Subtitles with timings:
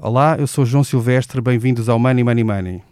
[0.00, 2.82] Olá, eu sou João Silvestre, bem-vindos ao Money Money Money.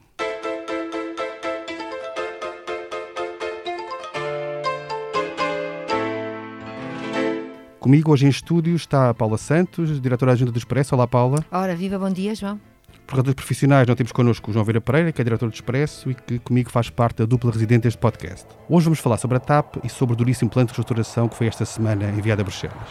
[7.79, 10.97] Comigo hoje em estúdio está a Paula Santos, diretora adjunta do Expresso.
[10.97, 11.45] Olá, Paula.
[11.53, 12.61] Ora, viva, bom dia, João.
[13.07, 16.11] Por razões profissionais, não temos connosco o João Vera Pereira, que é diretor do Expresso
[16.11, 18.49] e que comigo faz parte da dupla residente deste podcast.
[18.69, 21.47] Hoje vamos falar sobre a TAP e sobre o duríssimo plano de reestruturação que foi
[21.47, 22.89] esta semana enviado a Bruxelas.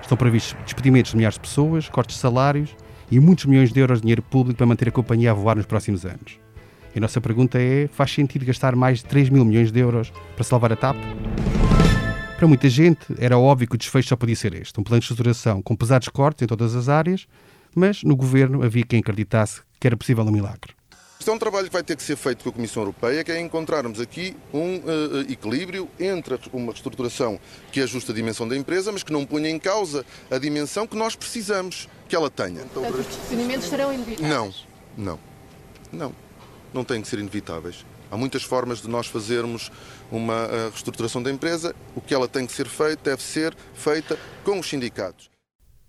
[0.00, 2.74] Estão previstos despedimentos de milhares de pessoas, cortes de salários
[3.10, 5.66] e muitos milhões de euros de dinheiro público para manter a companhia a voar nos
[5.66, 6.38] próximos anos.
[6.94, 10.12] E a nossa pergunta é: faz sentido gastar mais de 3 mil milhões de euros
[10.34, 10.96] para salvar a TAP?
[12.36, 15.04] Para muita gente, era óbvio que o desfecho só podia ser este: um plano de
[15.04, 17.26] estruturação com pesados cortes em todas as áreas,
[17.74, 20.75] mas no governo havia quem acreditasse que era possível um milagre.
[21.18, 23.32] Isto é um trabalho que vai ter que ser feito com a Comissão Europeia, que
[23.32, 27.40] é encontrarmos aqui um uh, equilíbrio entre uma reestruturação
[27.72, 30.96] que ajuste a dimensão da empresa, mas que não ponha em causa a dimensão que
[30.96, 32.62] nós precisamos que ela tenha.
[32.66, 34.30] Portanto, os despedimentos serão inevitáveis?
[34.30, 34.54] Não,
[34.96, 35.20] não,
[35.92, 36.14] não.
[36.72, 37.84] Não têm que ser inevitáveis.
[38.10, 39.72] Há muitas formas de nós fazermos
[40.12, 41.74] uma uh, reestruturação da empresa.
[41.94, 45.30] O que ela tem que ser feito deve ser feita com os sindicatos.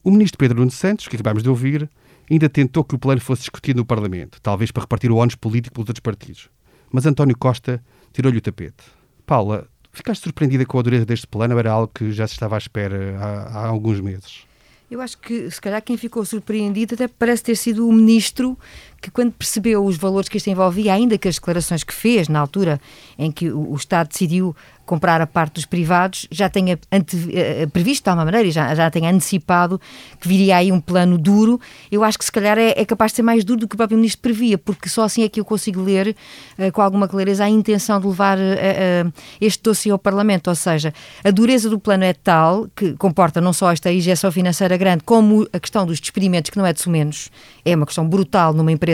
[0.04, 1.90] O ministro Pedro Nuno Santos, que acabámos de ouvir,
[2.30, 5.76] ainda tentou que o plano fosse discutido no Parlamento, talvez para repartir o ónus político
[5.76, 6.50] pelos outros partidos.
[6.92, 7.84] Mas António Costa
[8.14, 8.84] tirou-lhe o tapete.
[9.26, 12.56] Paula, ficaste surpreendida com a dureza deste plano ou era algo que já se estava
[12.56, 14.46] à espera há, há alguns meses?
[14.90, 18.58] Eu acho que, se calhar, quem ficou surpreendido até parece ter sido o ministro
[19.02, 22.40] que, quando percebeu os valores que isto envolvia, ainda que as declarações que fez na
[22.40, 22.80] altura
[23.18, 24.56] em que o, o Estado decidiu
[24.88, 28.74] comprar a parte dos privados, já tenha ante, uh, previsto de alguma maneira e já,
[28.74, 29.80] já tenha antecipado
[30.20, 31.60] que viria aí um plano duro,
[31.92, 33.78] eu acho que se calhar é, é, capaz de ser mais duro do que o
[33.78, 36.16] próprio Ministro previa, porque só assim é que eu consigo ler
[36.58, 40.48] uh, com alguma clareza a intenção de levar uh, este dossiê ao Parlamento.
[40.48, 44.78] Ou seja, a dureza do plano é tal que comporta não só esta injeção financeira
[44.78, 47.30] grande, como a questão dos despedimentos, que não é de menos,
[47.66, 48.87] é uma questão brutal numa empresa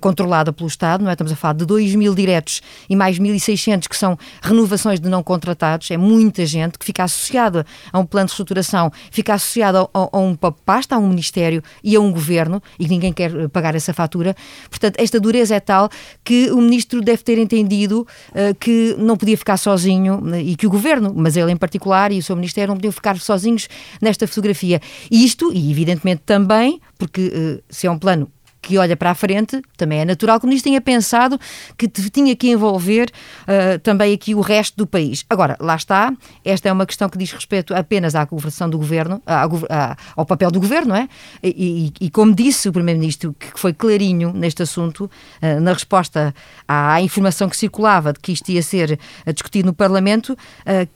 [0.00, 1.14] controlada pelo Estado, não é?
[1.14, 5.22] Estamos a falar de 2 mil diretos e mais 1.600 que são renovações de não
[5.22, 9.88] contratados, é muita gente que fica associada a um plano de estruturação, fica associada a,
[9.94, 13.74] a uma pasta, a um ministério e a um governo, e ninguém quer eh, pagar
[13.74, 14.34] essa fatura.
[14.68, 15.88] Portanto, esta dureza é tal
[16.24, 20.66] que o ministro deve ter entendido uh, que não podia ficar sozinho né, e que
[20.66, 23.68] o governo, mas ele em particular e o seu ministério não podiam ficar sozinhos
[24.00, 24.80] nesta fotografia.
[25.10, 28.30] Isto, e evidentemente também, porque uh, se é um plano
[28.62, 31.38] que olha para a frente, também é natural que o ministro tenha pensado
[31.76, 33.10] que tinha que envolver
[33.42, 35.24] uh, também aqui o resto do país.
[35.28, 36.14] Agora, lá está,
[36.44, 40.24] esta é uma questão que diz respeito apenas à governação do governo, à, à, ao
[40.24, 41.08] papel do governo, não é?
[41.42, 45.10] E, e, e como disse o primeiro-ministro, que foi clarinho neste assunto,
[45.42, 46.32] uh, na resposta
[46.66, 50.36] à, à, informação que circulava de que isto ia ser uh, discutido no Parlamento,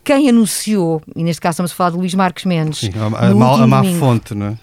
[0.05, 3.63] quem anunciou, e neste caso estamos a falar de Luís Marques Mendes, Sim, a, a,
[3.63, 4.59] a má fonte, não é?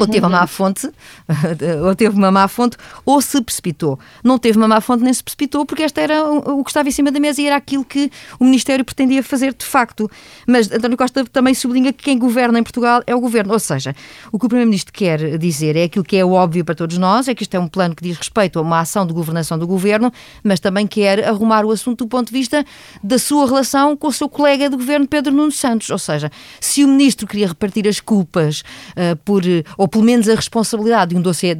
[0.00, 0.90] Ou teve uma má fonte,
[1.84, 3.98] ou teve uma má fonte, ou se precipitou.
[4.22, 6.92] Não teve uma má fonte nem se precipitou, porque esta era o que estava em
[6.92, 10.10] cima da mesa e era aquilo que o Ministério pretendia fazer de facto.
[10.46, 13.52] Mas António Costa também sublinha que quem governa em Portugal é o governo.
[13.52, 13.94] Ou seja,
[14.30, 17.34] o que o Primeiro-Ministro quer dizer é aquilo que é óbvio para todos nós, é
[17.34, 20.12] que isto é um plano que diz respeito a uma ação de governação do governo,
[20.42, 22.64] mas também quer arrumar o assunto do ponto de vista
[23.02, 25.90] da sua relação com o seu colega de governo, Pedro Nuno Santos.
[25.90, 28.60] Ou seja, se o Ministro queria repartir as culpas
[28.90, 29.42] uh, por
[29.82, 31.56] ou pelo menos a responsabilidade de um dossiê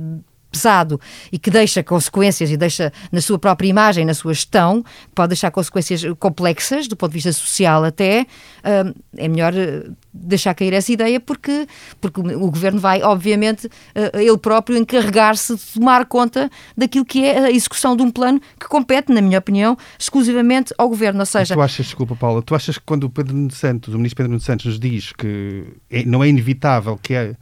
[0.52, 1.00] pesado
[1.32, 4.84] e que deixa consequências e deixa na sua própria imagem, na sua gestão,
[5.14, 8.26] pode deixar consequências complexas do ponto de vista social até,
[8.64, 11.66] hum, é melhor eh, deixar cair essa ideia porque,
[12.00, 17.46] porque o governo vai, obviamente, eh, ele próprio encarregar-se de tomar conta daquilo que é
[17.46, 21.20] a execução de um plano que compete, na minha opinião, exclusivamente ao governo.
[21.20, 23.96] Ou seja, tu achas, desculpa, Paula, tu achas que quando o Pedro Nuno Santos, o
[23.96, 27.34] ministro Pedro Nuno Santos, nos diz que é, não é inevitável que é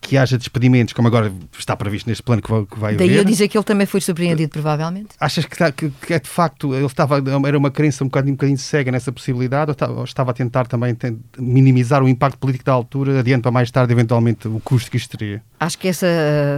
[0.00, 3.18] que haja despedimentos, como agora está previsto neste plano que vai, que vai Daí haver.
[3.18, 5.10] eu dizer que ele também foi surpreendido, provavelmente.
[5.20, 8.32] Achas que, está, que, que, é de facto, ele estava, era uma crença um bocadinho,
[8.32, 10.96] um bocadinho cega nessa possibilidade, ou estava, ou estava a tentar também
[11.38, 15.16] minimizar o impacto político da altura, adiante para mais tarde, eventualmente, o custo que isto
[15.16, 15.42] teria?
[15.58, 16.06] Acho que essa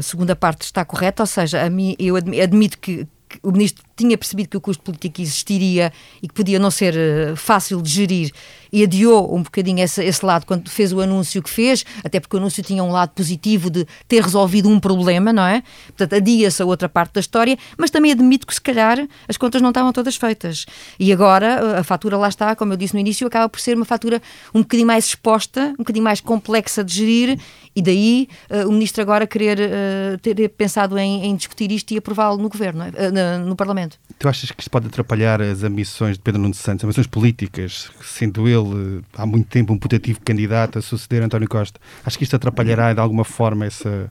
[0.03, 3.07] segunda parte está correta, ou seja, a mim, eu admito que
[3.43, 7.37] o ministro tinha percebido que o custo político existiria e que podia não ser uh,
[7.37, 8.33] fácil de gerir
[8.73, 12.35] e adiou um bocadinho esse, esse, lado quando fez o anúncio que fez, até porque
[12.37, 15.63] o anúncio tinha um lado positivo de ter resolvido um problema, não é?
[15.89, 19.61] Portanto, adia-se a outra parte da história, mas também admito que se calhar as contas
[19.61, 20.65] não estavam todas feitas.
[20.99, 23.77] E agora eh, a fatura lá está, como eu disse no início, acaba por ser
[23.77, 24.23] uma fatura
[24.55, 27.39] um bocadinho mais exposta, um bocadinho mais complexa de gerir
[27.77, 31.99] e daí uh, o ministro agora querer uh, ter pensado em, em, discutir isto e
[31.99, 33.11] aprová-lo no governo, é?
[33.39, 33.92] no, no Parlamento.
[34.19, 38.49] Tu achas que isto pode atrapalhar as ambições de Pedro Nuno Santos, ambições políticas, sendo
[38.49, 41.81] ele há muito tempo um putativo candidato a suceder António Costa?
[42.05, 44.11] Acho que isto atrapalhará de alguma forma essa,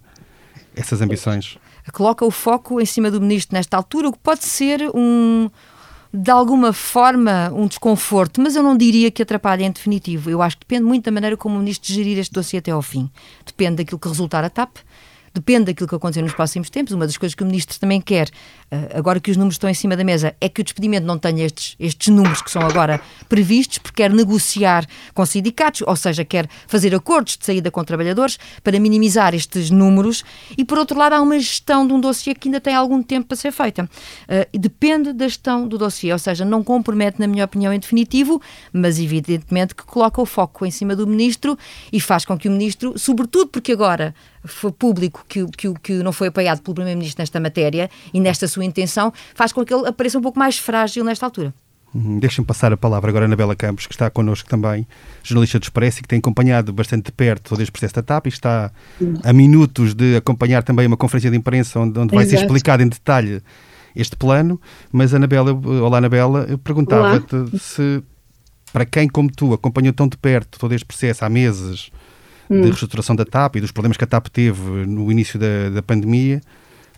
[0.75, 1.57] essas ambições?
[1.93, 5.49] Coloca o foco em cima do ministro nesta altura, o que pode ser um,
[6.13, 10.29] de alguma forma um desconforto, mas eu não diria que atrapalhe em definitivo.
[10.29, 12.81] Eu acho que depende muito da maneira como o ministro gerir este dossiê até ao
[12.81, 13.09] fim.
[13.45, 14.77] Depende daquilo que resultar a TAP,
[15.33, 16.93] depende daquilo que acontecer nos próximos tempos.
[16.93, 18.29] Uma das coisas que o Ministro também quer,
[18.69, 21.17] eh, agora que os números estão em cima da mesa, é que o despedimento não
[21.17, 22.99] tenha estes, estes números que são agora
[23.29, 28.37] previstos, porque quer negociar com sindicatos, ou seja, quer fazer acordos de saída com trabalhadores
[28.63, 30.23] para minimizar estes números.
[30.57, 33.27] E, por outro lado, há uma gestão de um dossiê que ainda tem algum tempo
[33.27, 33.83] para ser feita.
[33.83, 38.41] Uh, depende da gestão do dossiê, ou seja, não compromete, na minha opinião, em definitivo,
[38.73, 41.57] mas evidentemente que coloca o foco em cima do Ministro
[41.91, 46.11] e faz com que o Ministro, sobretudo porque agora foi público que, que, que não
[46.11, 50.17] foi apoiado pelo Primeiro-Ministro nesta matéria e nesta sua intenção, faz com que ele apareça
[50.17, 51.53] um pouco mais frágil nesta altura.
[51.93, 52.19] Uhum.
[52.19, 54.87] Deixa-me passar a palavra agora a Anabela Campos, que está connosco também,
[55.23, 58.27] jornalista do Expresso e que tem acompanhado bastante de perto todo este processo da TAP
[58.27, 58.71] e está
[59.23, 62.87] a minutos de acompanhar também uma conferência de imprensa onde, onde vai ser explicado em
[62.87, 63.41] detalhe
[63.93, 64.59] este plano.
[64.91, 68.01] Mas, Anabela, olá Anabela, eu perguntava-te se,
[68.71, 71.91] para quem como tu acompanhou tão de perto todo este processo há meses,
[72.51, 72.61] hum.
[72.61, 75.81] de reestruturação da TAP e dos problemas que a TAP teve no início da, da
[75.81, 76.41] pandemia,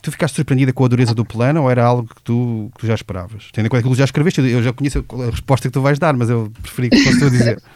[0.02, 2.86] tu ficaste surpreendida com a dureza do plano ou era algo que tu, que tu
[2.86, 3.48] já esperavas?
[3.52, 5.98] Tendo em conta que tu já escreveste, eu já conheço a resposta que tu vais
[5.98, 7.62] dar, mas eu preferi que fosse tu a dizer.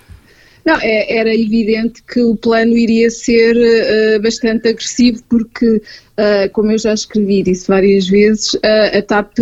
[0.69, 5.81] Não, é, era evidente que o plano iria ser uh, bastante agressivo, porque,
[6.19, 9.39] uh, como eu já escrevi disse várias vezes, uh, a TAP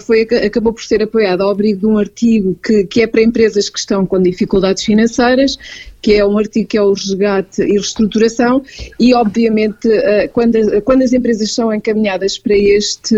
[0.00, 3.68] foi, acabou por ser apoiada ao abrigo de um artigo que, que é para empresas
[3.68, 5.56] que estão com dificuldades financeiras
[6.02, 8.62] que é um artigo que é o resgate e reestruturação,
[8.98, 13.14] e obviamente eh, quando, quando as empresas são encaminhadas para este,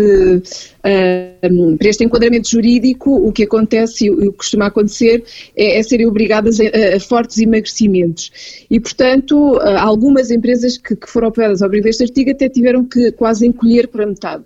[0.81, 5.23] para este enquadramento jurídico, o que acontece e o que costuma acontecer
[5.55, 6.63] é, é serem obrigadas a,
[6.95, 8.65] a, fortes emagrecimentos.
[8.69, 13.11] E, portanto, algumas empresas que, que foram apoiadas ao abrigo deste artigo até tiveram que
[13.11, 14.45] quase encolher para metade.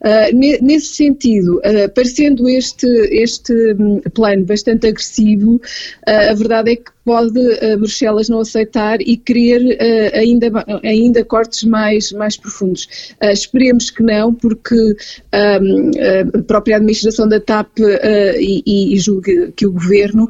[0.00, 6.76] Uh, nesse sentido, uh, parecendo este, este um, plano bastante agressivo, uh, a verdade é
[6.76, 7.40] que pode
[7.76, 9.78] Bruxelas não aceitar e querer
[10.12, 10.48] ainda,
[10.82, 13.14] ainda cortes mais, mais profundos.
[13.22, 15.90] esperemos que não, porque um,
[16.36, 20.28] a própria administração da TAP e, e julgo que o Governo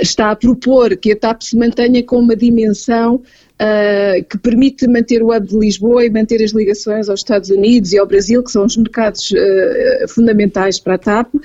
[0.00, 3.22] está a propor que a TAP se mantenha com uma dimensão
[3.60, 7.92] uh, que permite manter o hub de Lisboa e manter as ligações aos Estados Unidos
[7.92, 11.40] e ao Brasil, que são os mercados uh, fundamentais para a TAP uh,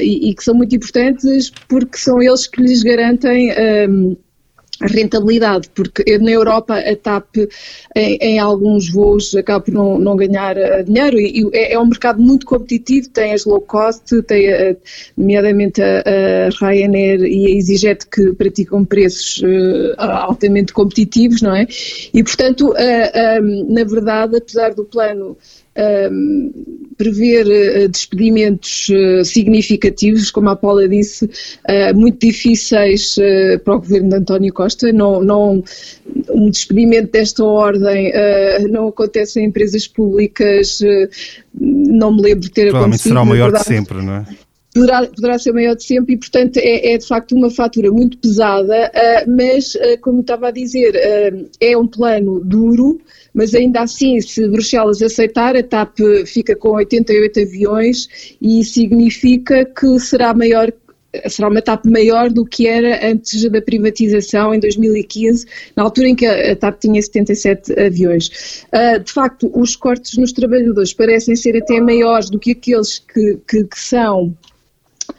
[0.00, 3.52] e, e, que são muito importantes porque são eles que lhes garantem.
[3.92, 4.16] Um,
[4.80, 7.36] rentabilidade, porque na Europa a TAP
[7.94, 11.78] em, em alguns voos acaba por não, não ganhar uh, dinheiro e, e é, é,
[11.78, 14.76] um mercado muito competitivo, tem as low cost, tem uh,
[15.16, 21.66] nomeadamente a, a, Ryanair e a EasyJet que praticam preços uh, altamente competitivos, não é?
[22.12, 22.74] E portanto,
[23.68, 25.36] na verdade, apesar do plano
[25.76, 26.52] um,
[26.96, 33.16] prever uh, despedimentos uh, significativos, como a Paula disse, uh, muito difíceis
[33.64, 34.92] para o governo de António Costa.
[34.92, 35.64] Não, não,
[36.30, 38.12] um despedimento desta ordem
[38.70, 40.80] não acontece em empresas públicas,
[41.54, 42.72] não me lembro de ter Provavelmente acontecido.
[42.72, 44.26] Provavelmente será o maior de sempre, não é?
[44.74, 48.16] Poderá, poderá, ser maior de sempre e, portanto, é, é, de facto uma fatura muito
[48.16, 52.98] pesada, uh, mas, uh, como estava a dizer, uh, é um plano duro,
[53.34, 58.08] mas ainda assim, se Bruxelas aceitar, a TAP fica com 88 aviões
[58.40, 60.72] e significa que será maior
[61.28, 65.44] será uma TAP maior do que era antes da privatização em 2015,
[65.76, 68.64] na altura em que a TAP tinha 77 aviões.
[69.04, 73.64] De facto, os cortes nos trabalhadores parecem ser até maiores do que aqueles que, que,
[73.64, 74.34] que são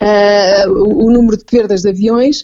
[0.04, 2.44] uh, o, o número de perdas de aviões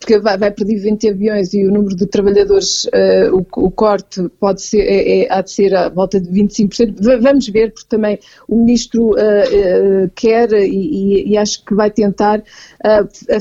[0.00, 4.28] porque vai, vai perder 20 aviões e o número de trabalhadores, uh, o, o, corte
[4.40, 6.96] pode ser, é, é, há de ser à volta de 25%.
[7.20, 12.42] Vamos ver, porque também o Ministro uh, uh, quer e, e, acho que vai tentar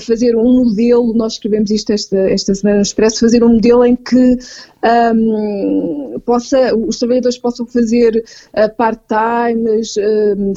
[0.06, 3.96] fazer um modelo, nós escrevemos isto esta, esta semana no Expresso, fazer um modelo em
[3.96, 4.38] que
[4.84, 8.24] um, possa, os trabalhadores possam fazer
[8.78, 9.96] part-times,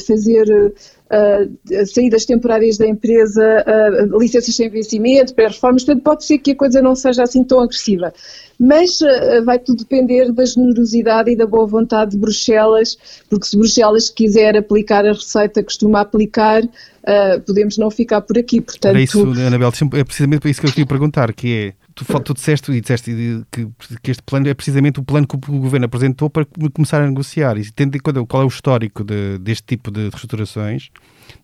[0.07, 0.73] fazer
[1.13, 6.57] uh, saídas temporárias da empresa, uh, licenças sem vencimento, pré-reformas, portanto pode ser que a
[6.57, 8.13] coisa não seja assim tão agressiva.
[8.59, 12.97] Mas uh, vai tudo depender da generosidade e da boa vontade de Bruxelas,
[13.29, 18.39] porque se Bruxelas quiser aplicar a receita que costuma aplicar, uh, podemos não ficar por
[18.39, 18.61] aqui.
[18.61, 22.21] Portanto, Era isso, Anabel, é precisamente para isso que eu queria perguntar, que é, tu,
[22.21, 23.69] tu disseste e disseste que,
[24.03, 27.57] que, este plano é precisamente o plano que o governo apresentou para começar a negociar.
[27.59, 30.91] E tendo em conta qual é o histórico de, deste tipo de reestruturações,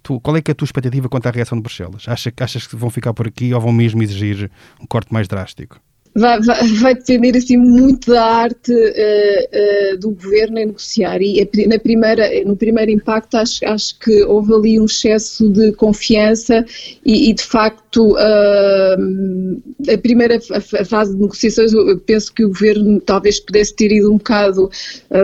[0.02, 2.04] tu, qual é é a tua expectativa quanto à reação de Bruxelas?
[2.08, 4.50] Achas, que vão ficar por aqui ou vão mesmo exigir
[4.80, 5.80] um corte mais drástico?
[6.18, 11.48] vai, vai, vai, depender assim muito da arte uh, uh, do governo em negociar e
[11.66, 16.64] na primeira, no primeiro impacto acho, acho que houve ali um excesso de confiança
[17.04, 23.00] e, e de facto uh, a primeira fase de negociações eu penso que o governo
[23.00, 24.71] talvez pudesse ter ido um bocado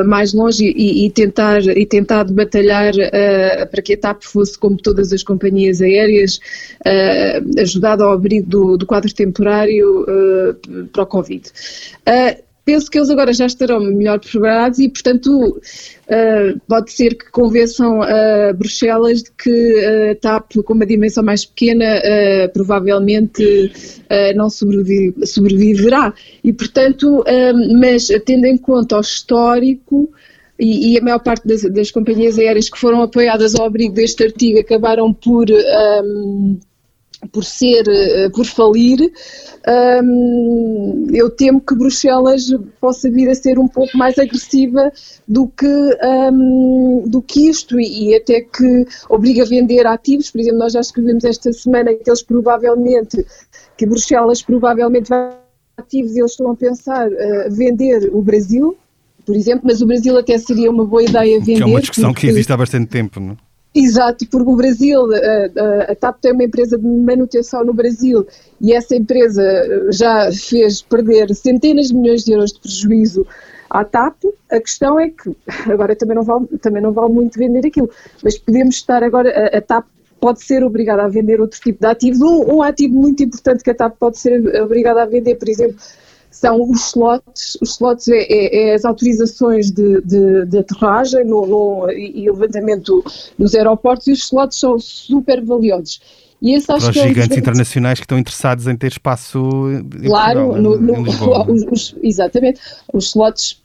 [0.07, 2.93] mais longe e, tentar e tentado batalhar
[3.71, 6.41] para que a TAP fosse como todas as companhias aéreas
[7.59, 10.07] ajudada ao abrigo do, do quadro temporário
[10.93, 11.43] para o Covid.
[12.65, 17.31] Uh, penso que eles agora já estarão melhor preparados e, portanto, uh, pode ser que
[17.31, 23.73] convençam a uh, Bruxelas de que a TAP, com uma dimensão mais pequena, uh, provavelmente
[24.37, 26.15] não sobrevive, sobreviverá.
[26.43, 27.25] E, portanto,
[27.81, 30.11] mas tendo em conta o histórico.
[30.57, 34.23] E, e a maior parte das, das, companhias aéreas que foram apoiadas ao abrigo deste
[34.23, 36.61] artigo acabaram por um,
[37.33, 39.13] por ser, eh, por falir,
[40.03, 42.51] um, eu temo que Bruxelas
[42.81, 44.93] possa vir a ser um pouco mais agressiva
[45.27, 50.41] do que, um, do que isto e, e, até que obriga a vender ativos, por
[50.41, 53.25] exemplo, nós já escrevemos esta semana que eles provavelmente,
[53.77, 55.33] que Bruxelas provavelmente vai
[55.77, 58.77] ativos e eles estão a pensar uh, vender o Brasil,
[59.27, 61.57] por exemplo, mas o Brasil até seria uma boa ideia vender.
[61.57, 62.27] Que é uma discussão porque...
[62.27, 63.54] que existe há bastante tempo, não é?
[63.75, 68.25] Exato, porque o Brasil, a, a, TAP tem uma empresa de manutenção no Brasil
[68.61, 69.43] e essa empresa
[69.91, 73.27] já fez perder centenas de milhões de euros de prejuízo
[73.69, 74.15] à TAP.
[74.49, 75.37] A questão é que
[75.69, 77.91] agora também não vale, também não vale muito vender aquilo,
[78.23, 79.87] mas podemos estar agora, a, a TAP
[80.21, 82.21] pode ser obrigada a vender outro tipo de ativos.
[82.23, 85.77] Um ativo muito importante que a TAP pode ser obrigada a vender, por exemplo,
[86.35, 91.47] são os slots, os slots é, é, é as autorizações de, de, de aterragem no,
[91.47, 93.05] no, e levantamento
[93.39, 96.01] nos aeroportos e os slots são super valiosos.
[96.43, 99.41] E esse Para os que gigantes é um internacionais que estão interessados em ter espaço
[100.05, 102.61] claro, Portugal, no, no, os, exatamente,
[102.93, 103.63] os slots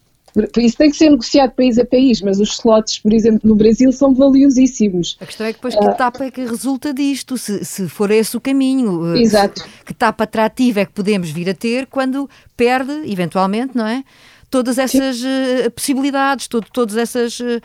[0.57, 3.91] isso tem que ser negociado país a país, mas os slots, por exemplo, no Brasil
[3.91, 5.17] são valiosíssimos.
[5.19, 8.35] A questão é que depois que etapa é que resulta disto, se, se for esse
[8.37, 9.15] o caminho.
[9.15, 9.63] Eh, Exato.
[9.85, 14.03] Que etapa atrativa é que podemos vir a ter quando perde, eventualmente, não é?
[14.49, 17.61] todas essas uh, possibilidades, todo, todas essas, uh,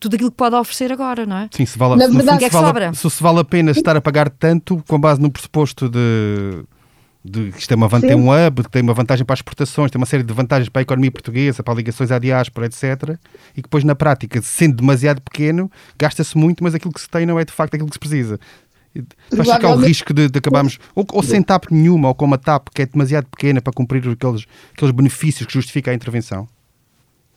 [0.00, 1.48] tudo aquilo que pode oferecer agora, não é?
[1.52, 4.00] Sim, se vale, Na verdade, fundo, se, vale, se, se vale a pena estar a
[4.00, 6.64] pagar tanto com base no pressuposto de
[7.24, 9.90] de, que isto é uma, tem um hub, que tem uma vantagem para as exportações,
[9.90, 13.16] tem uma série de vantagens para a economia portuguesa, para ligações à diáspora, etc.
[13.52, 17.24] E que depois, na prática, sendo demasiado pequeno, gasta-se muito, mas aquilo que se tem
[17.24, 18.40] não é de facto aquilo que se precisa.
[18.92, 22.36] Que há o risco de, de acabarmos, ou, ou, sem TAP nenhuma, ou com uma
[22.36, 26.48] TAP que é demasiado pequena para cumprir aqueles, aqueles benefícios que justificam a intervenção?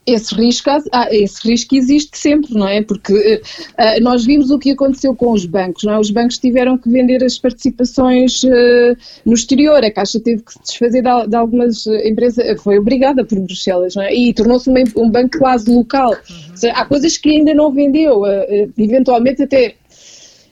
[0.06, 2.82] Esse risco, ah, esse risco existe sempre, não é?
[2.84, 6.00] Porque uh, nós vimos o que aconteceu com os bancos, não é?
[6.00, 10.60] Os bancos tiveram que vender as participações uh, no exterior, a Caixa teve que se
[10.60, 14.14] desfazer de, de algumas empresas, foi obrigada por Bruxelas, não é?
[14.14, 16.12] E tornou-se um, um, banco quase local.
[16.12, 16.56] Uhum.
[16.56, 18.22] Seja, há coisas que ainda não vendeu,
[18.78, 19.76] eventualmente até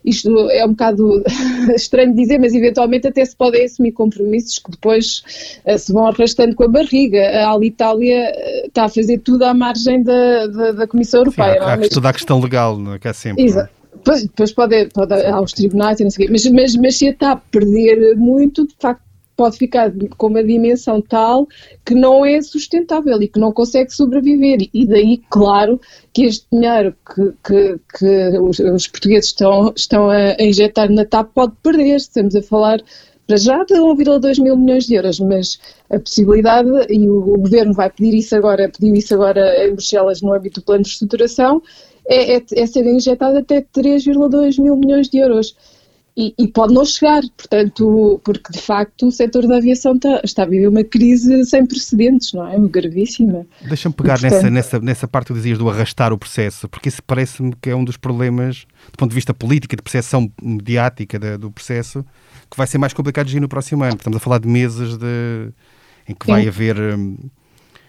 [0.04, 1.24] isto é um bocado
[1.76, 5.24] estranho dizer, mas eventualmente até se podem assumir compromissos que depois
[5.66, 7.22] uh, se vão arrastando com a barriga.
[7.22, 11.54] A Alitalia uh, está a fazer tudo à margem da, da, da Comissão Europeia.
[11.54, 13.00] Sim, há, há toda a questão legal, não é?
[13.00, 13.44] que é sempre.
[13.44, 13.72] Exato.
[13.94, 17.08] Depois, depois pode, pode aos tribunais e não sei o quê, mas, mas, mas se
[17.08, 19.02] está a perder muito, de facto
[19.36, 21.48] pode ficar com uma dimensão tal
[21.86, 24.70] que não é sustentável e que não consegue sobreviver.
[24.74, 25.80] E daí, claro,
[26.14, 31.32] que este dinheiro que, que, que os, os, portugueses estão, estão a, injetar na TAP
[31.34, 31.96] pode perder.
[31.96, 32.80] Estamos a falar
[33.26, 35.60] para já de 1,2 mil milhões de euros, mas
[35.90, 40.22] a possibilidade, e o, o, governo vai pedir isso agora, pediu isso agora em Bruxelas
[40.22, 41.62] no âmbito do plano de estruturação,
[42.06, 45.56] é, é, é ser injetado até 3,2 mil milhões de euros.
[46.16, 50.44] E, e, pode não chegar, portanto, porque de facto o setor da aviação está, está
[50.44, 52.56] a viver uma crise sem precedentes, não é?
[52.70, 53.48] Gravíssima.
[53.68, 54.34] Deixa-me pegar portanto...
[54.34, 57.76] nessa, nessa, nessa parte que dizias do arrastar o processo, porque isso parece-me que é
[57.76, 62.06] um dos problemas, do ponto de vista político, de percepção mediática de, do processo,
[62.50, 63.96] que vai ser mais complicado de agir no próximo ano.
[63.96, 65.52] Estamos a falar de meses de,
[66.08, 66.32] em que Sim.
[66.32, 66.80] vai haver.
[66.80, 67.18] Hum,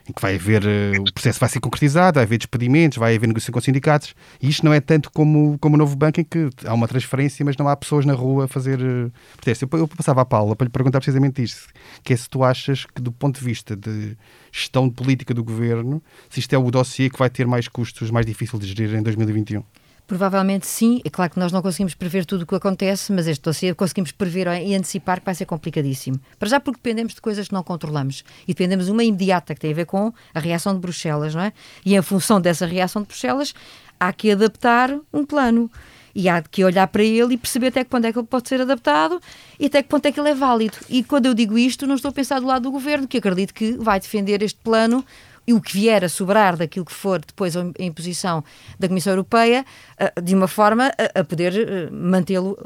[0.09, 3.27] em que vai haver, uh, o processo vai ser concretizado, vai haver despedimentos, vai haver
[3.27, 6.51] negociação com sindicatos, e isto não é tanto como, como o novo banco em que
[6.65, 9.69] há uma transferência, mas não há pessoas na rua a fazer uh, protesto.
[9.73, 11.69] Eu, eu passava à Paula para lhe perguntar precisamente isto,
[12.03, 14.17] que é se tu achas que do ponto de vista de
[14.53, 18.11] gestão de política do governo, se isto é o dossiê que vai ter mais custos,
[18.11, 19.63] mais difícil de gerir em 2021.
[20.07, 21.01] Provavelmente sim.
[21.05, 24.13] É claro que nós não conseguimos prever tudo o que acontece, mas este dossiê conseguimos
[24.13, 26.21] prever e antecipar que vai ser complicadíssimo.
[26.39, 28.23] Para já porque dependemos de coisas que não controlamos.
[28.45, 31.43] E dependemos de uma imediata que tem a ver com a reação de Bruxelas, não
[31.43, 31.53] é?
[31.87, 33.55] E em função dessa reação de Bruxelas,
[33.99, 35.71] há que adaptar um plano.
[36.15, 38.49] e há que olhar para ele e perceber até que ponto é que ele pode
[38.49, 39.21] ser adaptado
[39.59, 40.77] e até que ponto é que ele é válido.
[40.89, 43.53] E quando eu digo isto, não estou a pensar do lado do governo, que acredito
[43.53, 45.05] que vai defender este plano
[45.47, 48.45] e o que vier a sobrar daquilo que for depois a imposição
[48.79, 49.65] da Comissão Europeia,
[49.99, 52.59] eh, de uma forma a poder eh, mantê-lo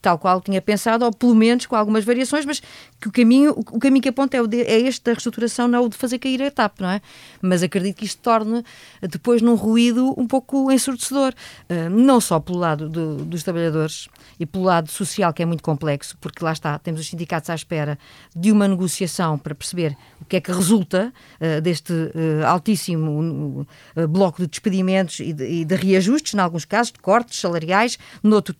[0.00, 2.62] tal qual tinha pensado, ou pelo menos com algumas variações, mas
[3.00, 5.84] que o caminho, o caminho que aponta é, o de, é este da reestruturação, não
[5.84, 7.00] o de fazer cair a etapa, não é?
[7.42, 8.64] Mas acredito que isto torne
[9.02, 11.32] depois num ruído um pouco ensurdecedor,
[11.70, 15.62] uh, não só pelo lado do, dos trabalhadores e pelo lado social, que é muito
[15.62, 17.98] complexo, porque lá está, temos os sindicatos à espera
[18.34, 23.66] de uma negociação para perceber o que é que resulta uh, deste uh, altíssimo
[24.08, 28.54] bloco de despedimentos e de, e de reajustes, em alguns casos, de cortes salariais, noutro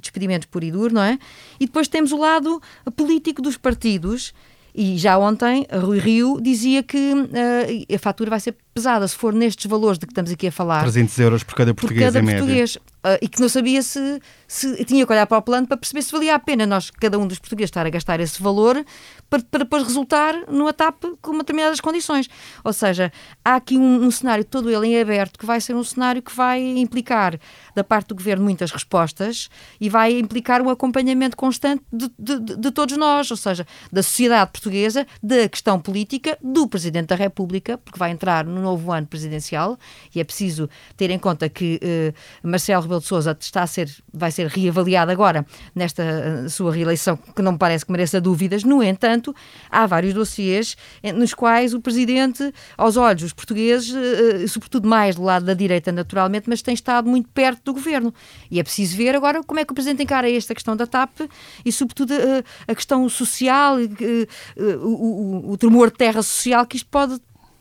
[0.00, 1.16] despedimentos por duro, não é?
[1.60, 2.60] E depois temos o lado
[2.96, 4.34] político dos partidos.
[4.74, 9.32] E já ontem, Rui Rio dizia que uh, a fatura vai ser pesada se for
[9.32, 10.82] nestes valores de que estamos aqui a falar.
[10.82, 12.78] 300 euros por cada português por cada português.
[13.02, 16.02] Uh, e que não sabia se, se tinha que olhar para o plano para perceber
[16.02, 18.84] se valia a pena nós, cada um dos portugueses, estar a gastar esse valor
[19.30, 22.28] para, para depois resultar numa TAP com determinadas condições.
[22.62, 23.10] Ou seja,
[23.42, 26.34] há aqui um, um, cenário todo ele em aberto que vai ser um cenário que
[26.36, 27.40] vai implicar
[27.74, 29.48] da parte do governo muitas respostas
[29.80, 34.50] e vai implicar um acompanhamento constante de, de, de todos nós, ou seja, da sociedade
[34.50, 39.78] portuguesa, da questão política, do Presidente da República, porque vai entrar no novo ano presidencial
[40.14, 43.90] e é preciso ter em conta que uh, Marcelo Rebelo de Sousa está a ser,
[44.12, 48.64] vai ser reavaliado agora nesta uh, sua reeleição, que não me parece que mereça dúvidas.
[48.64, 49.34] No entanto,
[49.70, 55.16] há vários dossiês eh, nos quais o Presidente, aos olhos dos portugueses, uh, sobretudo mais
[55.16, 58.12] do lado da direita naturalmente, mas tem estado muito perto do Governo.
[58.50, 61.20] E é preciso ver agora como é que o Presidente encara esta questão da TAP
[61.64, 62.14] e, sobretudo,
[62.66, 67.20] a questão social, o, o, o tremor de terra social que isto pode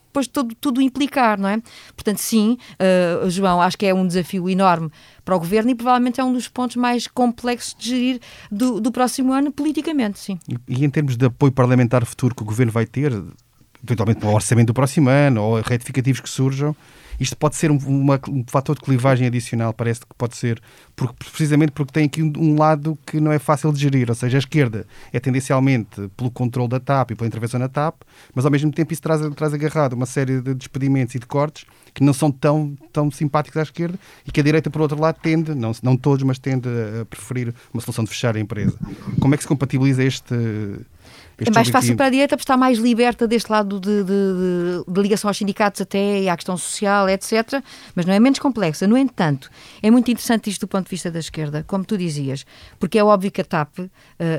[0.09, 1.61] depois todo, tudo implicar, não é?
[1.95, 2.57] Portanto, sim,
[3.23, 4.91] uh, João, acho que é um desafio enorme
[5.23, 8.19] para o governo e provavelmente é um dos pontos mais complexos de gerir
[8.51, 10.39] do, do próximo ano politicamente, sim.
[10.47, 13.11] E, e, em termos de apoio parlamentar futuro que o governo vai ter,
[13.83, 16.75] eventualmente para o orçamento do próximo ano ou retificativos que surjam,
[17.19, 20.61] isto pode ser um, uma, um fator de clivagem adicional, parece que pode ser,
[20.95, 24.37] porque, precisamente porque tem aqui um, lado que não é fácil de gerir, ou seja,
[24.37, 28.01] a esquerda é tendencialmente pelo controle da TAP e pela intervenção na TAP,
[28.33, 31.65] mas ao mesmo tempo isso traz, traz agarrado uma série de despedimentos e de cortes
[31.93, 35.17] que não são tão, tão simpáticos à esquerda e que a direita, por outro lado,
[35.21, 36.69] tende, não, não todos, mas tende
[37.01, 38.77] a preferir uma solução de fechar a empresa.
[39.19, 40.35] Como é que se compatibiliza este
[41.47, 45.01] é mais fácil para a direita porque está mais liberta deste lado de, de, de,
[45.01, 47.63] ligação aos sindicatos até e à questão social, etc.
[47.95, 48.87] Mas não é menos complexa.
[48.87, 49.49] No entanto,
[49.81, 52.45] é muito interessante isto do ponto de vista da esquerda, como tu dizias,
[52.77, 53.89] porque é óbvio que a TAP, uh,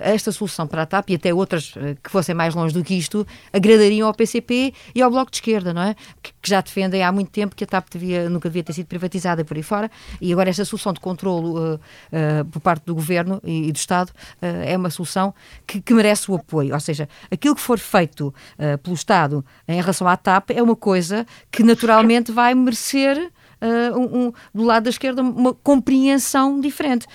[0.03, 2.95] esta solução para a TAP e até outras uh, que fossem mais longe do que
[2.95, 5.95] isto, agradariam ao PCP e ao Bloco de Esquerda, não é?
[6.23, 8.87] Que, que já defendem há muito tempo que a TAP devia, nunca devia ter sido
[8.87, 13.41] privatizada por aí fora e agora esta solução de controlo uh, por parte do Governo
[13.45, 15.35] e, e do Estado é uma solução
[15.67, 16.60] que, que merece o apoio.
[16.63, 20.63] Ou seja, seja, aquilo que for feito uh, pelo Estado em relação à TAP é
[20.63, 26.61] uma coisa que naturalmente vai merecer uh, um, um, do lado da esquerda uma compreensão
[26.61, 27.07] diferente.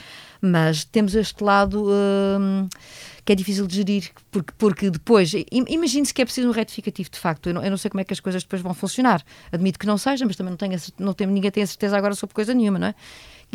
[0.41, 2.69] Mas temos este lado uh,
[3.23, 7.17] que é difícil de gerir, porque, porque depois, imagine-se que é preciso um retificativo de
[7.17, 7.47] facto.
[7.47, 9.23] Eu não, eu não, sei como é que as coisas depois vão funcionar.
[9.51, 12.13] Admito que não seja, mas também não tenho, não tenho ninguém tem a certeza agora
[12.13, 12.95] sobre coisa nenhuma, não é?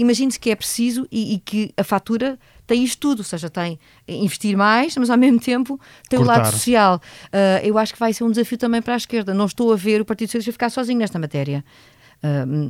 [0.00, 3.78] Imagine-se que é preciso e, e que a fatura tem isto tudo, ou seja, tem
[4.08, 6.34] investir mais, mas ao mesmo tempo tem Cortar.
[6.34, 7.00] o lado social.
[7.26, 9.34] Uh, eu acho que vai ser um desafio também para a esquerda.
[9.34, 11.62] Não estou a ver o Partido Socialista ficar sozinho nesta matéria.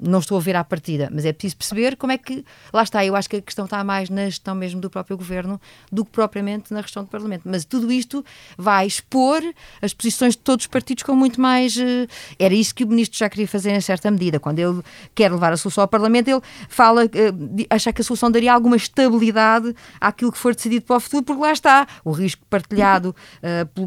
[0.03, 2.45] Não estou a ver à partida, mas é preciso perceber como é que.
[2.73, 5.61] Lá está, eu acho que a questão está mais na gestão mesmo do próprio governo
[5.91, 7.43] do que propriamente na gestão do Parlamento.
[7.45, 8.25] Mas tudo isto
[8.57, 9.43] vai expor
[9.83, 11.77] as posições de todos os partidos com muito mais.
[11.77, 12.07] Uh,
[12.39, 14.39] era isso que o ministro já queria fazer em certa medida.
[14.39, 14.83] Quando ele
[15.15, 18.77] quer levar a solução ao Parlamento, ele fala, uh, acha que a solução daria alguma
[18.77, 23.15] estabilidade àquilo que for decidido para o futuro, porque lá está o risco partilhado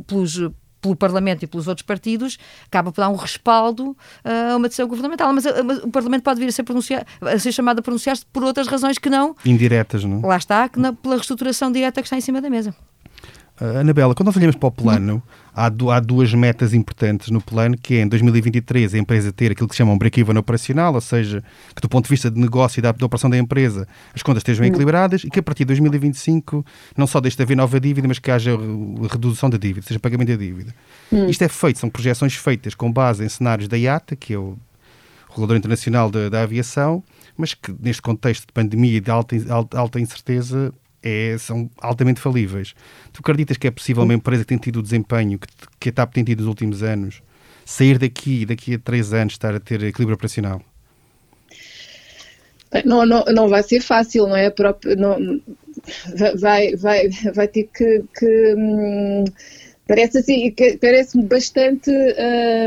[0.08, 0.40] pelos
[0.84, 4.88] pelo Parlamento e pelos outros partidos, acaba por dar um respaldo uh, a uma decisão
[4.88, 5.34] governamental.
[5.34, 6.66] Mas, uh, mas, o Parlamento pode vir a ser,
[7.22, 9.36] a ser chamado a pronunciar-se por outras razões que não.
[9.46, 10.22] Indiretas, não?
[10.22, 12.76] Lá está, que não, pela reestruturação direta que está em cima da mesa.
[13.64, 15.24] Uh, Anabela, quando nós olhamos para o plano,
[15.56, 19.54] há, du há, duas metas importantes no plano, que é em 2023 a empresa ter
[19.54, 21.42] aquilo que se chama um break-even operacional, ou seja,
[21.74, 24.42] que do ponto de vista de negócio e da, da operação da empresa as contas
[24.42, 26.66] estejam equilibradas e que a partir de 2025
[26.98, 28.52] não só deixe de haver nova dívida, mas que haja
[29.10, 30.76] redução da dívida, seja pagamento da dívida.
[31.10, 31.30] Hum.
[31.30, 34.58] Isto é feito, são projeções feitas com base em cenários da IATA, que é o
[35.30, 37.02] regulador internacional da, da aviação,
[37.38, 42.20] mas que neste contexto de pandemia e de alta, alta, alta incerteza é, são altamente
[42.20, 42.74] falíveis.
[43.12, 45.48] Tu acreditas que é possível uma empresa que tem tido o desempenho que,
[45.80, 47.22] que a TAP tem tido nos últimos anos
[47.66, 50.62] sair daqui daqui a três anos estar a ter equilíbrio operacional?
[52.86, 54.50] Não, não, não vai ser fácil, não é?
[54.50, 55.40] Própria, não,
[56.40, 59.26] vai, vai, vai ter que, que hum,
[59.86, 61.92] Parece assim, parece bastante,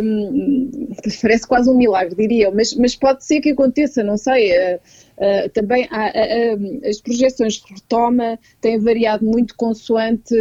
[0.02, 0.88] hum,
[1.22, 4.52] parece quase um milagre, diria, mas, mas pode ser que aconteça, não sei.
[4.52, 4.78] Uh,
[5.18, 10.34] uh, também há, uh, as projeções de retoma têm variado muito consoante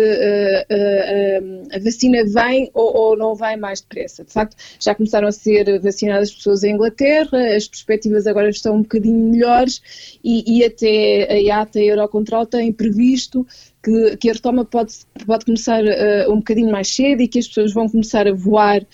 [1.72, 4.24] a vacina vem ou, ou, não vem mais depressa.
[4.24, 8.82] De facto, já começaram a ser vacinadas pessoas em Inglaterra, as perspectivas agora estão um
[8.82, 13.46] bocadinho melhores e, e até a IATA e a Eurocontrol têm previsto
[13.84, 14.94] que, que a retoma pode,
[15.26, 15.84] pode começar
[16.28, 18.86] um bocadinho mais cedo e que as pessoas vão começar a voar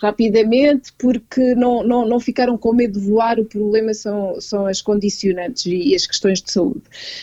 [0.00, 4.82] rapidamente porque não, não, não ficaram com medo de voar, o problema são, são as
[4.82, 6.82] condicionantes e, as questões de saúde.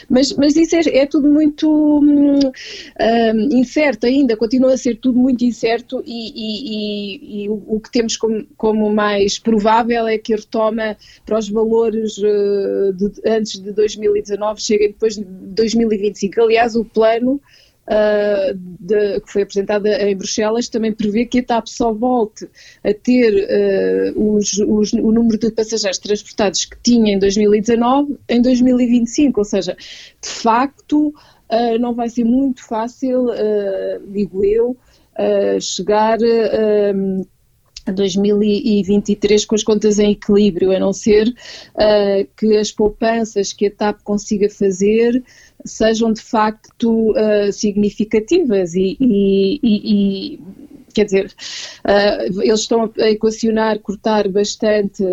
[0.10, 5.44] Mas, mas isso é, é tudo muito uh, incerto ainda, continua a ser tudo muito
[5.44, 10.38] incerto e, e, e o, o, que temos como, como, mais provável é que a
[10.38, 16.42] retoma para os valores uh, de, antes de 2019 chegue depois de 2025.
[16.42, 17.42] Aliás, o plano
[17.88, 22.48] uh, de, que foi apresentada em Bruxelas também prevê que a TAP só volte
[22.84, 23.34] a ter
[24.16, 29.46] uh, os, os, o número de passageiros transportados que tinha em 2019 em 2025, ou
[29.46, 29.76] seja,
[30.22, 33.28] de facto uh, não vai ser muito fácil,
[34.08, 34.78] digo eu,
[35.60, 36.18] chegar
[37.92, 43.72] 2023 com as contas em equilíbrio, a não ser uh, que as poupanças que a
[43.72, 45.24] TAP consiga fazer
[45.66, 50.40] sejam de facto uh, significativas e, e, e,
[50.94, 51.34] quer dizer,
[51.84, 55.04] uh, eles estão a equacionar cortar bastante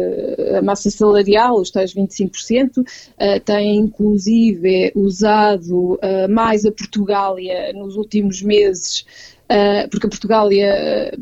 [0.56, 8.42] a massa salarial, os tais 25%, uh, têm inclusive usado mais a Portugália nos últimos
[8.42, 9.04] meses
[9.90, 11.12] porque a Portugália,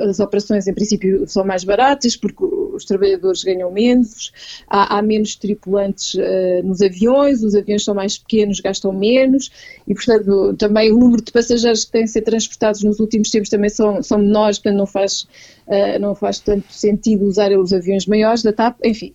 [0.00, 2.44] as operações em princípio são mais baratas, porque
[2.80, 4.32] os trabalhadores ganham menos,
[4.68, 9.50] há, há menos tripulantes uh, nos aviões, os aviões são mais pequenos, gastam menos,
[9.86, 13.48] e portanto também o número de passageiros que têm de ser transportados nos últimos tempos
[13.48, 15.26] também são, são menores, portanto não faz
[15.66, 19.12] uh, não faz tanto sentido usar os aviões maiores da TAP, enfim.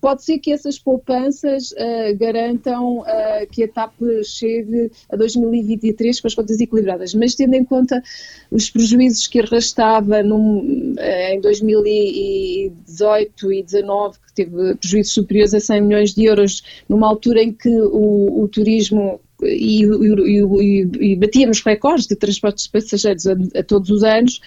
[0.00, 1.74] Pode ser que essas poupanças
[2.18, 3.04] garantam
[3.50, 3.92] que a TAP
[4.24, 8.02] chegue a 2023 com as contas equilibradas, mas tendo em conta
[8.50, 15.82] os prejuízos que arrastava num, em 2018 e 2019, que teve prejuízos superiores a 100
[15.82, 21.62] milhões de euros, numa altura em que o, o turismo e, e, e, e, batíamos
[21.62, 24.40] recordes de transportes de passageiros a, a todos os anos.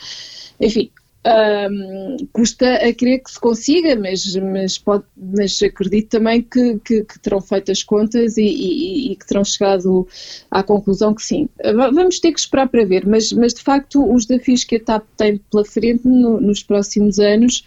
[0.60, 0.89] Enfim,
[1.25, 7.03] um, custa a crer que se consiga, mas, mas, pode, mas acredito também que, que,
[7.03, 10.07] que terão feito as contas e, e, e, que terão chegado
[10.51, 11.47] à conclusão que sim.
[11.73, 15.05] Vamos ter que esperar para ver, mas, mas de facto os desafios que a TAP
[15.15, 17.63] tem pela frente no, nos próximos anos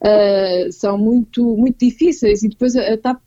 [0.00, 3.20] uh, são muito, muito difíceis e depois a, a TAP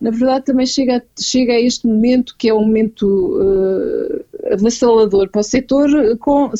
[0.00, 5.40] na verdade também chega, chega a este momento que é um momento uh, avassalador para
[5.40, 6.50] o setor com,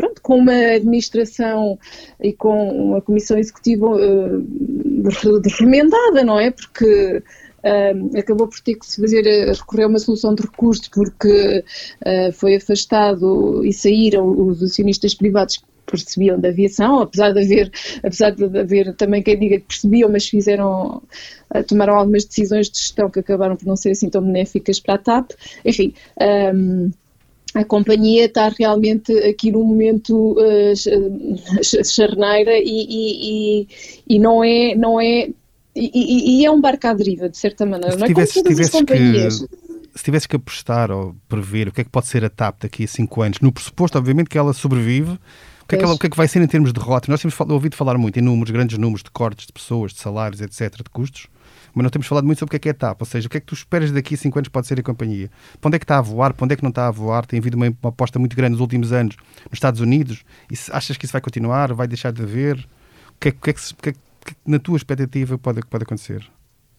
[0.00, 1.78] pronto, com uma administração
[2.22, 6.50] e com uma comissão executiva uh, remendada, não é?
[6.50, 7.22] Porque
[7.58, 11.64] uh, acabou por ter que se fazer uh, recorrer a uma solução de recurso porque
[12.06, 17.70] uh, foi afastado e saíram os acionistas privados que percebiam da aviação, apesar de haver,
[18.02, 21.02] apesar de haver também quem diga que percebiam, mas fizeram,
[21.66, 24.98] tomaram algumas decisões de gestão que acabaram por não ser assim tão benéficas para a
[24.98, 25.32] TAP.
[25.64, 25.92] Enfim,
[26.54, 26.92] um,
[27.54, 33.68] a companhia está realmente aqui num momento uh, charneira e, e, e,
[34.08, 35.30] e, não é, não é
[35.74, 37.92] e, é um barco à deriva, de certa maneira.
[37.92, 39.40] Se não é tivesse, as companhias.
[39.40, 42.62] Que, se tivesse que apostar ou prever o que é que pode ser a TAP
[42.62, 45.12] daqui a 5 anos, no pressuposto, obviamente, que ela sobrevive,
[45.62, 47.10] o que, é que ela, o que, é que vai ser em termos de rota?
[47.10, 50.40] Nós temos ouvido falar muito em números, grandes números de cortes de pessoas, de salários,
[50.40, 51.28] etc., de custos
[51.74, 53.26] mas não temos falado muito sobre o que é que é a TAP, ou seja,
[53.26, 55.30] o que é que tu esperas daqui a 5 anos pode ser a companhia?
[55.60, 56.34] Para onde é que está a voar?
[56.34, 57.26] Para onde é que não está a voar?
[57.26, 60.24] Tem havido uma, uma aposta muito grande nos últimos anos nos Estados Unidos.
[60.50, 61.72] E achas que isso vai continuar?
[61.72, 62.56] Vai deixar de haver?
[63.10, 66.26] O que é, que, é que, que, é que na tua expectativa pode, pode acontecer?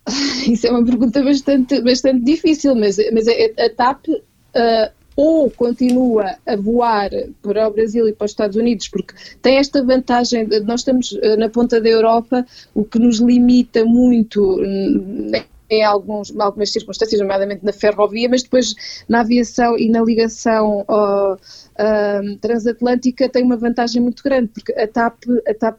[0.48, 6.36] Isso é uma pergunta bastante, bastante difícil, mas, mas a, a TAP uh, ou continua
[6.46, 7.10] a voar
[7.42, 11.36] para o Brasil e para os Estados Unidos, porque tem esta vantagem, nós estamos eh,
[11.36, 15.32] na ponta da Europa, o que nos limita muito hum,
[15.72, 18.76] em alguns, algumas circunstâncias, nomeadamente na ferrovia, mas depois
[19.08, 24.86] na aviação e na ligação uh, uh, transatlântica tem uma vantagem muito grande, porque a
[24.86, 25.78] TAP, a TAP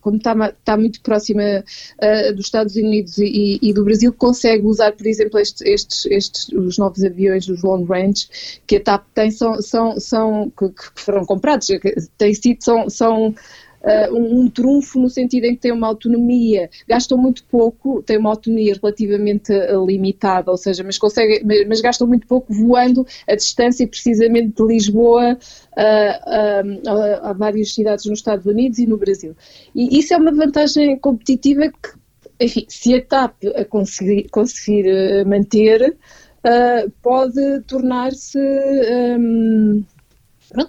[0.00, 4.92] como está, está muito próxima uh, dos Estados Unidos e, e, do Brasil, consegue usar,
[4.92, 8.28] por exemplo, estes, estes, estes, os novos aviões, os long range,
[8.66, 11.68] que a TAP tem, são, são, são que, que foram comprados,
[12.18, 13.34] têm sido, são, são
[13.82, 18.30] uh, um, trunfo no sentido em que tem uma autonomia, gastam muito pouco, têm uma
[18.30, 23.34] autonomia relativamente uh, limitada, ou seja, mas, consegue, mas, mas, gastam muito pouco voando a
[23.34, 29.34] distância precisamente de Lisboa uh, a, várias cidades nos Estados Unidos e no Brasil.
[29.74, 32.00] E isso é uma vantagem competitiva que
[32.40, 35.94] enfim, se a TAP a conseguir, conseguir manter,
[36.44, 38.38] uh, pode tornar-se.
[38.38, 39.84] Um,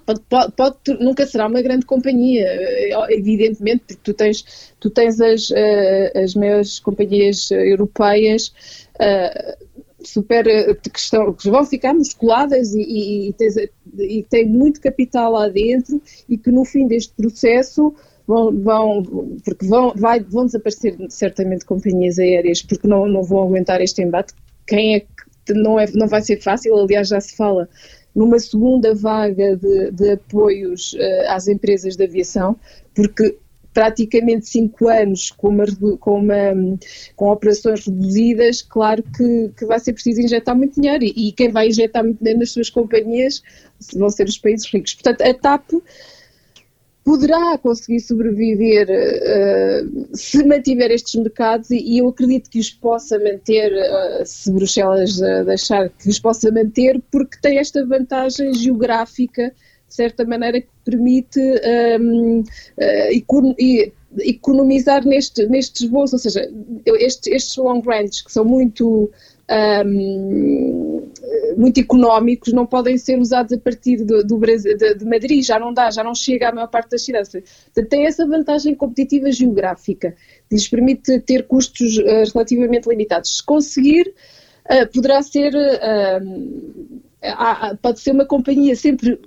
[0.06, 5.20] pode, pode, pode, nunca será uma grande companhia, eh, evidentemente, porque tu tens, tu tens
[5.20, 8.52] as, uh, as maiores companhias europeias
[10.04, 10.44] super
[10.80, 13.56] que, estão, que vão ficar musculadas e, e, e, tens,
[13.98, 17.94] e tem muito capital lá dentro e que no fim deste processo
[18.26, 19.02] vão, vão
[19.44, 24.34] porque vão, vai, vão desaparecer certamente companhias aéreas porque não, não vão aguentar este embate.
[24.66, 27.68] Quem é que não, é, não vai ser fácil, aliás já se fala
[28.14, 32.56] numa segunda vaga de, de apoios uh, às empresas de aviação,
[32.94, 33.36] porque
[33.72, 35.64] praticamente cinco anos com, uma,
[35.98, 36.78] com, uma,
[37.16, 41.50] com operações reduzidas, claro que, que, vai ser preciso injetar muito dinheiro e, e, quem
[41.50, 43.42] vai injetar muito dinheiro nas suas companhias
[43.94, 44.94] vão ser os países ricos.
[44.94, 45.70] Portanto, a TAP
[47.04, 53.72] poderá conseguir sobreviver uh, se mantiver estes mercados e, eu acredito que os possa manter,
[53.72, 59.52] uh, se Bruxelas uh, deixar que os possa manter, porque tem esta vantagem geográfica,
[59.88, 61.40] de certa maneira, que permite
[62.00, 62.42] um,
[62.78, 66.50] ehm, economizar neste, nestes voos, ou seja,
[66.86, 69.10] estes, estes long range que são muito
[69.84, 71.10] um,
[71.56, 75.58] muito económicos não podem ser usados a partir do, do Brasil, de, de, Madrid, já
[75.58, 77.30] não dá, já não chega à maior parte das cidades.
[77.30, 80.14] Portanto, tem essa vantagem competitiva geográfica,
[80.48, 83.36] que lhes permite ter custos uh, relativamente limitados.
[83.36, 84.14] Se conseguir,
[84.70, 86.20] uh, poderá ser, uh,
[87.80, 89.18] pode ser uma companhia sempre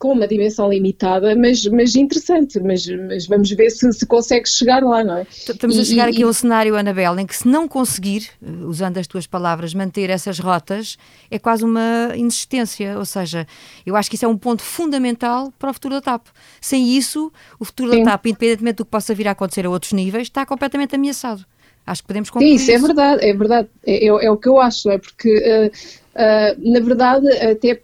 [0.00, 4.82] com uma dimensão limitada, mas, mas interessante, mas, mas vamos ver se, se consegue chegar
[4.82, 5.26] lá, não é?
[5.30, 8.30] Estamos e, a chegar e, aqui a um cenário, Anabel, em que se não conseguir,
[8.42, 10.96] eh, usando as tuas palavras, manter essas rotas,
[11.30, 13.46] é quase uma inexistência, ou seja,
[13.84, 16.28] eu acho que isso é um ponto fundamental para o futuro da TAP.
[16.62, 18.02] Sem isso, o futuro Sim.
[18.02, 21.44] da TAP, independentemente do que possa vir a acontecer a outros níveis, está completamente ameaçado.
[21.86, 22.84] Acho que podemos concluir Sim, isso, é isso.
[22.84, 26.72] é verdade, é verdade, é, é, é, o que eu acho, é porque uh, Uh,
[26.72, 27.80] na verdade, até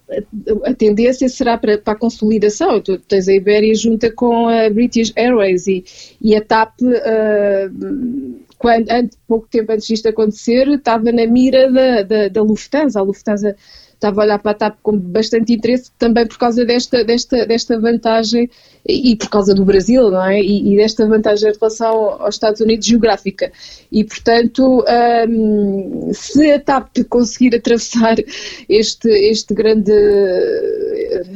[0.65, 2.81] a tendência será para, para a consolidação.
[2.81, 5.85] Tu tens a Iberia junta com a British Airways e,
[6.21, 12.03] e a TAP, uh, quando, antes, pouco tempo antes disto acontecer, estava na mira da,
[12.03, 12.99] da, da Lufthansa.
[12.99, 13.55] A Lufthansa
[13.97, 17.79] estava a olhar para a TAP com bastante interesse também por causa desta, desta, desta
[17.79, 18.49] vantagem
[18.87, 20.39] e por causa do Brasil, não é?
[20.39, 23.51] E, e desta vantagem em relação aos Estados Unidos geográfica.
[23.91, 24.85] E, portanto,
[25.27, 28.15] um, se a TAP conseguir atravessar
[28.69, 29.91] este, este grande,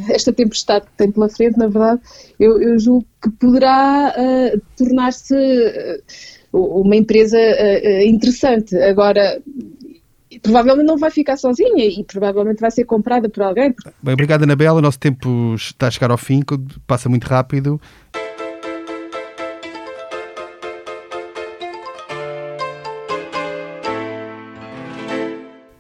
[0.10, 2.02] esta tempestade que tem pela frente, na verdade,
[2.40, 8.76] eu, eu julgo que poderá uh, tornar-se uh, uma empresa uh, interessante.
[8.78, 9.42] Agora,
[10.40, 13.74] provavelmente não vai ficar sozinha e provavelmente vai ser comprada por alguém.
[14.02, 14.80] Bem, obrigado, Anabela.
[14.80, 16.42] O nosso tempo está a chegar ao fim,
[16.88, 17.80] passa muito rápido.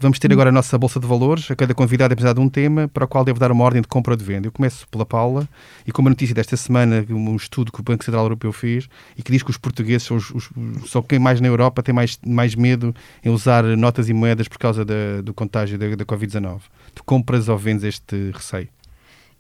[0.02, 1.52] Vamos ter agora a nossa Bolsa de Valores.
[1.52, 3.88] A cada convidado é de um tema para o qual deve dar uma ordem de
[3.88, 4.48] compra ou de venda.
[4.48, 5.48] Eu começo pela Paula
[5.86, 9.22] e com uma notícia desta semana, um estudo que o Banco Central Europeu fez e
[9.22, 10.50] que diz que os portugueses são, os, os,
[10.90, 14.58] são quem mais na Europa tem mais, mais medo em usar notas e moedas por
[14.58, 16.62] causa da, do contágio da, da Covid-19.
[16.96, 18.70] Tu compras ou vendes este receio?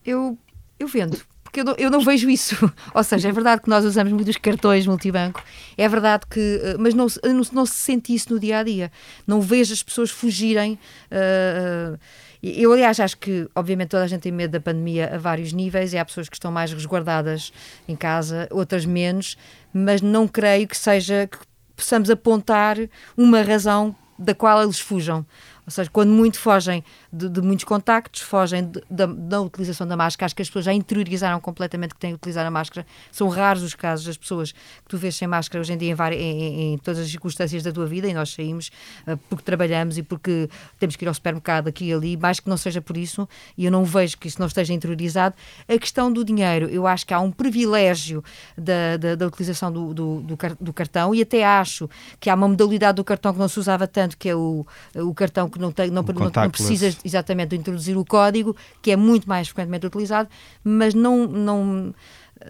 [0.05, 0.37] Eu,
[0.79, 1.17] eu vendo
[1.51, 2.55] porque eu não, eu não, vejo isso.
[2.95, 5.43] Ou seja, é verdade que nós usamos muitos cartões multibanco,
[5.77, 6.39] é verdade que.
[6.39, 8.89] Eh, mas não, não, não, se sente isso no dia a dia.
[9.27, 10.79] Não vejo as pessoas fugirem.
[11.11, 11.99] Uh,
[12.41, 15.93] eu, aliás, acho que, obviamente, toda a gente tem medo da pandemia a vários níveis,
[15.93, 17.51] e há pessoas que estão mais resguardadas
[17.87, 19.37] em casa, outras menos,
[19.73, 21.37] mas não creio que seja que
[21.75, 22.77] possamos apontar
[23.17, 25.25] uma razão da qual eles fujam.
[25.71, 29.95] Ou seja, quando muito fogem de, de muitos contactos, fogem de, da, da, utilização da
[29.95, 32.85] máscara, acho que as pessoas já interiorizaram completamente que têm que utilizar a máscara.
[33.09, 35.95] São raros os casos das pessoas que tu vês sem máscara hoje em dia em,
[35.95, 38.69] várias, em, em todas as circunstâncias da tua vida e nós saímos
[39.07, 42.49] uh, porque trabalhamos e porque temos que ir ao supermercado aqui e ali, mais que
[42.49, 45.35] não seja por isso, e eu não vejo que isso não esteja interiorizado.
[45.69, 48.21] A questão do dinheiro, eu acho que há um privilégio
[48.57, 52.47] da, da, da utilização do, do, do, do cartão e até acho que há uma
[52.47, 55.71] modalidade do cartão que não se usava tanto, que é o, o cartão que não,
[55.71, 59.85] tem, não, não, não precisas exatamente de introduzir o código, que é muito mais frequentemente
[59.85, 60.27] utilizado,
[60.63, 61.27] mas não.
[61.27, 61.93] não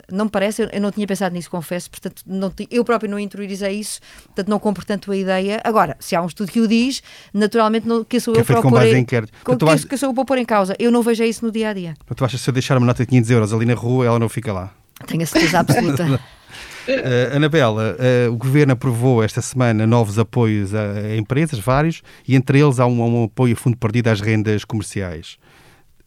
[0.09, 3.73] não me parece, eu não tinha pensado nisso, confesso, portanto, não, eu próprio não interiorizei
[3.73, 5.59] isso, portanto, não compro tanto a ideia.
[5.63, 8.61] Agora, se há um estudo que o diz, naturalmente, não, que sou que eu para
[8.61, 10.75] pôr em, que, que, que sou eu para pôr em causa.
[10.79, 11.93] Eu não vejo isso no dia a dia.
[12.15, 14.19] Tu achas que se eu deixar uma nota de 500 euros ali na rua, ela
[14.19, 14.71] não fica lá?
[15.07, 16.21] Tenho a certeza absoluta.
[16.87, 22.35] Uh, Anabela, uh, o Governo aprovou esta semana novos apoios a, a empresas, vários, e
[22.35, 25.37] entre eles há um, um, apoio a fundo perdido às rendas comerciais.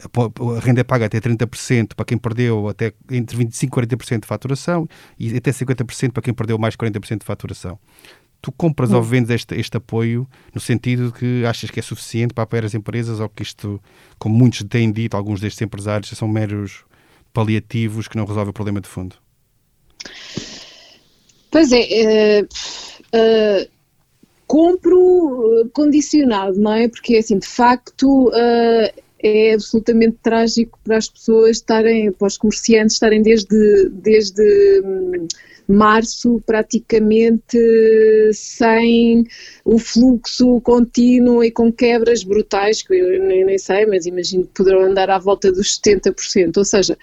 [0.01, 4.21] A, a renda é paga até 30% para quem perdeu até entre 25% e 40%
[4.21, 7.79] de faturação e até 50% para quem perdeu mais 40% de faturação.
[8.41, 8.97] Tu compras hum.
[8.97, 12.65] ou vendes este, este apoio no sentido de que achas que é suficiente para apoiar
[12.65, 13.81] as empresas ou que isto,
[14.19, 16.83] como muitos têm dito, alguns destes empresários, são meros
[17.33, 19.15] paliativos que não resolvem o problema de fundo?
[21.51, 23.69] Pois é, uh, uh,
[24.47, 26.87] compro condicionado, não é?
[26.87, 32.95] Porque assim, de facto, uh, é absolutamente trágico para as pessoas estarem, para os comerciantes
[32.95, 35.27] estarem desde, desde um,
[35.67, 37.57] março praticamente
[38.33, 39.23] sem
[39.63, 44.53] o fluxo contínuo e com quebras brutais, que eu nem, nem sei, mas imagino que
[44.53, 46.57] poderão andar à volta dos 70%.
[46.57, 46.97] Ou seja,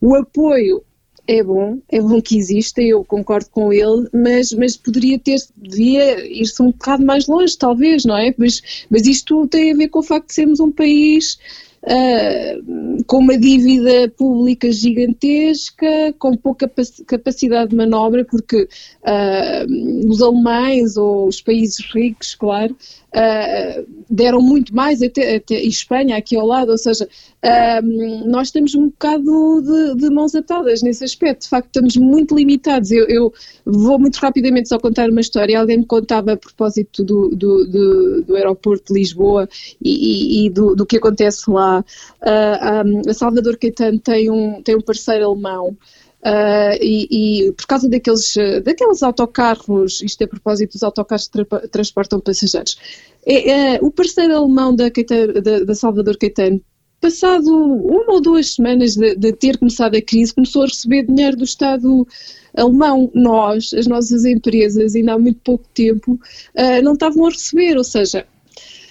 [0.00, 0.82] o apoio
[1.26, 6.26] é bom, é bom que exista, eu concordo com ele, mas, mas poderia ter, devia
[6.26, 8.34] ir-se um bocado mais longe, talvez, não é?
[8.36, 11.38] Mas, mas isto tem a ver com o facto de sermos um país
[11.84, 16.70] uh, com uma dívida pública gigantesca, com pouca
[17.06, 22.76] capacidade de manobra, porque uh, os alemães ou os países ricos, claro,
[23.14, 27.08] uh, deram muito mais, até, até Espanha aqui ao lado, ou seja,
[27.44, 32.34] uh, nós temos um bocado de, de, mãos atadas nesse aspecto, de facto estamos muito
[32.34, 32.90] limitados.
[32.90, 33.32] Eu, eu,
[33.64, 38.22] vou muito rapidamente só contar uma história, alguém me contava a propósito do, do, do,
[38.22, 39.48] do aeroporto de Lisboa
[39.82, 41.80] e, e, do, do, que acontece lá.
[41.80, 45.76] Uh, ah, um, a Salvador Caetano tem um, tem um parceiro alemão
[46.24, 51.44] Uh, e, e, por causa daqueles, daqueles autocarros, isto é a propósito dos autocarros que
[51.44, 52.78] tra transportam passageiros,
[53.26, 56.62] é, é, o parceiro alemão da, da, da, Salvador Caetano,
[57.04, 61.36] passado uma ou duas semanas de, de, ter começado a crise, começou a receber dinheiro
[61.36, 62.08] do Estado
[62.56, 63.10] alemão.
[63.12, 67.84] Nós, as nossas empresas, ainda há muito pouco tempo, uh, não estavam a receber, ou
[67.84, 68.26] seja,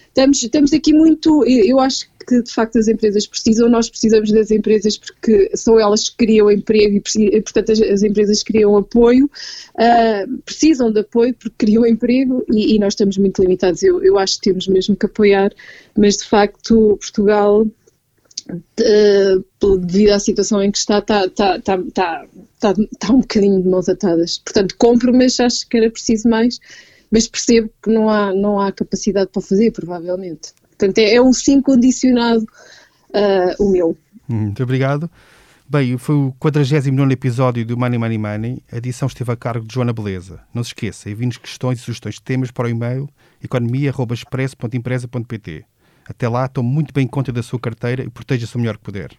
[0.10, 4.52] estamos, estamos aqui muito, eu acho que de facto as empresas precisam, nós precisamos das
[4.52, 10.38] empresas porque são elas que criam emprego e, portanto, as, as empresas criam apoio, uh,
[10.46, 13.82] precisam de apoio porque criam emprego e, e nós estamos muito limitados.
[13.82, 15.52] Eu, eu, acho que temos mesmo que apoiar,
[15.98, 17.66] mas de facto Portugal.
[18.50, 23.62] Uh, devido à situação em que está, está, está, está, está, está, está um bocadinho
[23.62, 24.40] de mãos atadas.
[24.40, 26.60] Portanto, compro, mas acho que era preciso mais,
[27.10, 30.52] mas percebo que não há, não há capacidade para fazer, provavelmente.
[30.70, 33.98] Portanto, é, é um sim condicionado uh, o meu.
[34.28, 35.10] Muito obrigado.
[35.70, 38.62] Bem, foi o 49 episódio do Money Money Money.
[38.72, 40.42] A edição esteve a cargo de Joana Beleza.
[40.54, 43.10] Não se esqueça, envie-nos questões e sugestões de temas para o e-mail
[43.42, 45.66] economia.expresso.empresa.pt.
[46.06, 49.12] Até lá, tome muito bem conta da sua carteira e proteja-se o melhor que puder.